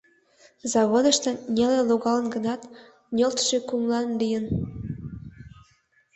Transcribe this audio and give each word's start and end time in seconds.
Заводышто 0.71 1.29
неле 1.55 1.79
логалын 1.89 2.27
гынат, 2.35 2.61
нӧлтшӧ 3.15 3.57
кумылан 3.67 4.07
лийын. 4.19 4.45